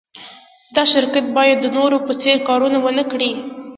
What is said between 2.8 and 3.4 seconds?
و نهکړي